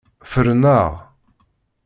[0.31, 0.91] Fren-aɣ!